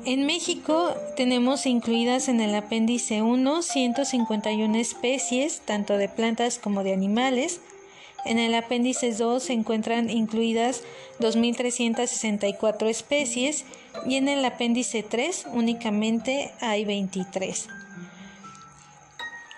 En 0.03 0.25
México 0.25 0.93
tenemos 1.15 1.65
incluidas 1.65 2.27
en 2.27 2.41
el 2.41 2.53
apéndice 2.55 3.21
1 3.21 3.61
151 3.61 4.77
especies, 4.79 5.61
tanto 5.61 5.97
de 5.97 6.09
plantas 6.09 6.59
como 6.59 6.83
de 6.83 6.91
animales, 6.91 7.61
en 8.25 8.39
el 8.39 8.55
apéndice 8.55 9.13
2 9.13 9.43
se 9.43 9.53
encuentran 9.53 10.09
incluidas 10.09 10.83
2.364 11.19 12.87
especies 12.87 13.65
y 14.05 14.15
en 14.15 14.27
el 14.27 14.43
apéndice 14.45 15.03
3 15.03 15.47
únicamente 15.53 16.51
hay 16.59 16.85
23. 16.85 17.67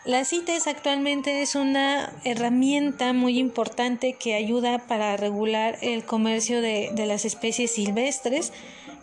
La 0.05 0.23
CITES 0.23 0.67
actualmente 0.67 1.41
es 1.41 1.55
una 1.55 2.13
herramienta 2.23 3.11
muy 3.13 3.39
importante 3.39 4.13
que 4.13 4.35
ayuda 4.35 4.77
para 4.77 5.17
regular 5.17 5.79
el 5.81 6.05
comercio 6.05 6.61
de, 6.61 6.91
de, 6.93 7.07
las 7.07 7.25
especies 7.25 7.71
silvestres 7.71 8.53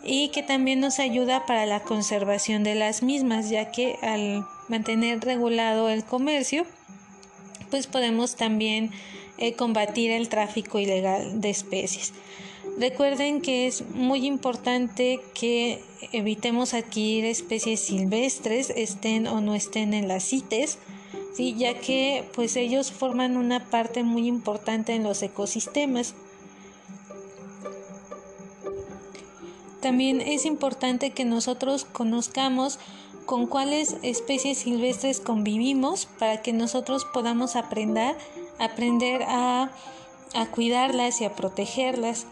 y 0.05 0.29
que 0.29 0.43
también 0.43 0.79
nos 0.79 0.99
ayuda 0.99 1.45
para 1.45 1.65
la 1.65 1.81
conservación 1.81 2.63
de 2.63 2.75
las 2.75 3.03
mismas, 3.03 3.49
ya 3.49 3.69
que 3.69 3.97
al 4.01 4.45
mantener 4.69 5.19
regulado 5.19 5.89
el 5.89 6.05
comercio, 6.05 6.65
pues 7.69 7.87
podemos 7.87 8.35
también 8.35 8.91
eh, 9.37 9.53
combatir 9.53 10.11
el 10.11 10.29
tráfico 10.29 10.79
ilegal 10.79 11.41
de 11.41 11.49
especies. 11.49 12.13
Recuerden 12.77 13.41
que 13.41 13.67
es 13.67 13.87
muy 13.89 14.25
importante 14.25 15.19
que 15.33 15.81
evitemos 16.11 16.73
adquirir 16.73 17.25
especies 17.25 17.81
silvestres, 17.81 18.71
estén 18.71 19.27
o 19.27 19.41
no 19.41 19.53
estén 19.53 19.93
en 19.93 20.07
las 20.07 20.29
CITES, 20.29 20.79
¿sí? 21.35 21.55
ya 21.57 21.79
que 21.79 22.23
pues 22.33 22.55
ellos 22.55 22.91
forman 22.91 23.37
una 23.37 23.69
parte 23.69 24.03
muy 24.03 24.27
importante 24.27 24.93
en 24.93 25.03
los 25.03 25.21
ecosistemas. 25.21 26.15
También 29.81 30.21
es 30.21 30.45
importante 30.45 31.11
que 31.11 31.25
nosotros 31.25 31.85
conozcamos 31.85 32.79
con 33.25 33.47
cuáles 33.47 33.97
especies 34.01 34.59
silvestres 34.59 35.19
convivimos 35.19 36.07
para 36.19 36.41
que 36.41 36.53
nosotros 36.53 37.05
podamos 37.13 37.55
aprender 37.55 38.15
aprender 38.59 39.23
a, 39.23 39.69
cuidarlas 40.51 41.21
y 41.21 41.25
a 41.25 41.35
protegerlas. 41.35 42.25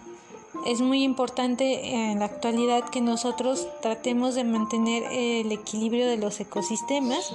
Es 0.65 0.81
muy 0.81 1.03
importante 1.03 1.93
en 1.93 2.19
la 2.19 2.25
actualidad 2.25 2.89
que 2.89 3.01
nosotros 3.01 3.67
tratemos 3.81 4.35
de 4.35 4.43
mantener 4.43 5.03
el 5.11 5.51
equilibrio 5.51 6.07
de 6.07 6.17
los 6.17 6.39
ecosistemas, 6.39 7.33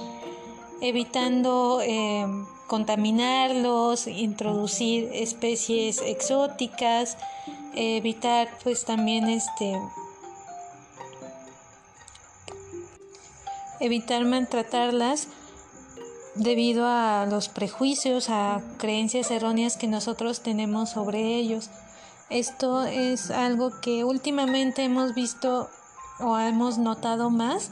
evitando 0.81 1.81
eh, 1.81 2.25
contaminarlos, 2.67 4.07
introducir 4.07 5.09
especies 5.13 6.01
exóticas, 6.01 7.17
evitar 7.75 8.49
pues 8.63 8.85
también 8.85 9.29
este 9.29 9.77
evitar 13.79 14.25
maltratarlas 14.25 15.27
debido 16.37 16.87
a 16.87 17.25
los 17.29 17.49
prejuicios, 17.49 18.29
a 18.29 18.61
creencias 18.77 19.31
erróneas 19.31 19.77
que 19.77 19.87
nosotros 19.87 20.41
tenemos 20.41 20.91
sobre 20.91 21.35
ellos. 21.35 21.69
Esto 22.29 22.83
es 22.83 23.31
algo 23.31 23.71
que 23.81 24.03
últimamente 24.03 24.83
hemos 24.83 25.15
visto 25.15 25.69
o 26.19 26.37
hemos 26.37 26.77
notado 26.77 27.29
más 27.29 27.71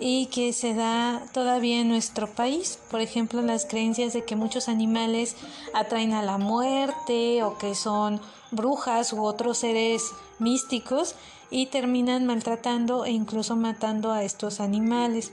y 0.00 0.26
que 0.26 0.52
se 0.52 0.74
da 0.74 1.22
todavía 1.32 1.80
en 1.80 1.88
nuestro 1.88 2.26
país. 2.26 2.78
Por 2.90 3.00
ejemplo, 3.00 3.40
las 3.42 3.64
creencias 3.64 4.12
de 4.12 4.24
que 4.24 4.36
muchos 4.36 4.68
animales 4.68 5.36
atraen 5.74 6.12
a 6.12 6.22
la 6.22 6.38
muerte 6.38 7.42
o 7.42 7.56
que 7.56 7.74
son 7.74 8.20
brujas 8.50 9.12
u 9.12 9.24
otros 9.24 9.58
seres 9.58 10.02
místicos 10.38 11.14
y 11.50 11.66
terminan 11.66 12.26
maltratando 12.26 13.04
e 13.04 13.12
incluso 13.12 13.56
matando 13.56 14.12
a 14.12 14.24
estos 14.24 14.60
animales. 14.60 15.32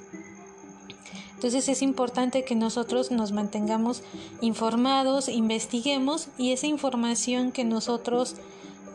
Entonces 1.43 1.67
es 1.67 1.81
importante 1.81 2.45
que 2.45 2.55
nosotros 2.55 3.11
nos 3.11 3.33
mantengamos 3.33 4.01
informados, 4.39 5.27
investiguemos 5.27 6.29
y 6.37 6.53
esa 6.53 6.67
información 6.67 7.51
que 7.51 7.65
nosotros 7.65 8.37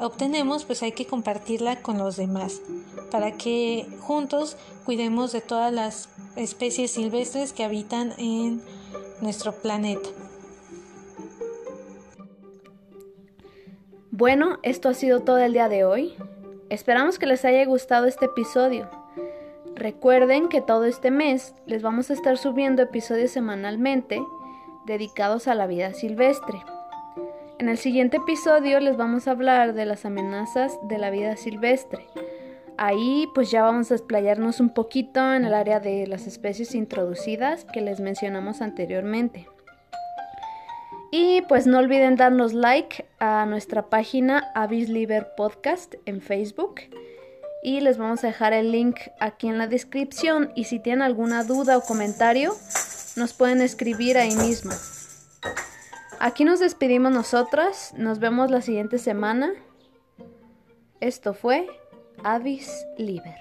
obtenemos 0.01 0.65
pues 0.65 0.83
hay 0.83 0.93
que 0.93 1.05
compartirla 1.05 1.83
con 1.83 1.99
los 1.99 2.17
demás 2.17 2.63
para 3.11 3.33
que 3.33 3.87
juntos 4.01 4.57
cuidemos 4.87 5.31
de 5.33 5.43
todas 5.43 5.75
las 5.75 6.09
especies 6.37 6.93
silvestres 6.93 7.53
que 7.53 7.65
habitan 7.65 8.15
en 8.17 8.63
nuestro 9.21 9.53
planeta. 9.53 10.09
Bueno, 14.11 14.59
esto 14.63 14.89
ha 14.89 14.95
sido 14.95 15.21
todo 15.21 15.37
el 15.37 15.53
día 15.53 15.69
de 15.69 15.85
hoy. 15.85 16.15
Esperamos 16.71 17.19
que 17.19 17.27
les 17.27 17.45
haya 17.45 17.67
gustado 17.67 18.07
este 18.07 18.25
episodio. 18.25 18.89
Recuerden 19.79 20.49
que 20.49 20.61
todo 20.61 20.87
este 20.87 21.13
mes 21.13 21.55
les 21.67 21.83
vamos 21.83 22.11
a 22.11 22.13
estar 22.13 22.37
subiendo 22.37 22.83
episodios 22.83 23.31
semanalmente 23.31 24.21
dedicados 24.87 25.47
a 25.47 25.55
la 25.55 25.69
vida 25.69 25.93
silvestre. 25.95 26.61
En 27.61 27.69
el 27.69 27.79
siguiente 27.79 28.17
episodio 28.17 28.81
les 28.81 28.97
vamos 28.97 29.29
a 29.29 29.31
hablar 29.31 29.75
de 29.75 29.87
las 29.87 30.05
amenazas 30.05 30.77
de 30.89 30.99
la 30.99 31.11
vida 31.11 31.37
silvestre. 31.37 32.09
Ahí 32.77 33.29
pues 33.37 33.53
ya 33.53 33.63
vamos 33.63 33.93
a 33.93 33.95
explayarnos 33.95 34.59
un 34.59 34.71
poquito 34.71 35.21
en 35.33 35.45
el 35.45 35.55
área 35.55 35.79
de 35.79 36.09
las 36.09 36.27
especies 36.27 36.75
introducidas 36.75 37.65
que 37.65 37.81
les 37.81 38.01
mencionamos 38.01 38.63
anteriormente. 38.63 39.47
Y 41.13 41.43
pues 41.43 41.69
no 41.69 41.79
olviden 41.79 42.17
darnos 42.17 42.53
like 42.53 43.07
a 43.21 43.47
nuestra 43.47 43.89
página 43.91 44.51
Avis 44.57 44.89
Liber 44.89 45.29
Podcast 45.37 45.95
en 46.05 46.21
Facebook 46.21 46.81
y 47.63 47.81
les 47.81 47.99
vamos 47.99 48.25
a 48.25 48.29
dejar 48.29 48.53
el 48.53 48.73
link 48.73 48.99
aquí 49.21 49.49
en 49.49 49.59
la 49.59 49.67
descripción 49.67 50.53
y 50.55 50.65
si 50.65 50.79
tienen 50.79 51.03
alguna 51.03 51.45
duda 51.45 51.77
o 51.77 51.83
comentario 51.83 52.55
nos 53.17 53.33
pueden 53.35 53.61
escribir 53.61 54.17
ahí 54.17 54.35
mismo. 54.37 54.73
Aquí 56.21 56.45
nos 56.45 56.61
despedimos 56.61 57.13
nosotras, 57.13 57.93
nos 57.97 58.19
vemos 58.19 58.51
la 58.51 58.61
siguiente 58.61 58.99
semana. 58.99 59.53
Esto 61.01 61.35
fue 61.35 61.67
Avis 62.25 62.71
Liber. 62.97 63.37